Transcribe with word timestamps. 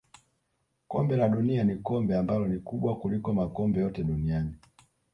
kombe 0.87 1.15
la 1.17 1.29
dunia 1.29 1.63
ni 1.63 1.75
kombe 1.75 2.17
ambalo 2.17 2.47
ni 2.47 2.59
kubwa 2.59 2.99
kuliko 2.99 3.33
makombe 3.33 3.79
yote 3.79 4.03
duniani 4.03 4.55